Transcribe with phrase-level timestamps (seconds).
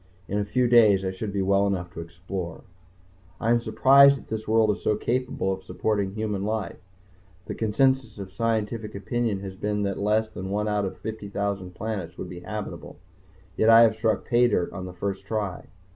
[0.27, 2.61] In a few days I should be well enough to explore....
[3.39, 6.79] I am surprised that this world is so capable of supporting human life.
[7.45, 12.17] The consensus of scientific opinion has been that less than one out of 50,000 planets
[12.17, 12.95] would be habitable.
[13.55, 15.67] Yet I have struck paydirt on the first try.